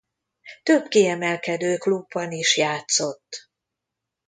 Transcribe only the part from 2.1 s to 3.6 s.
is játszott.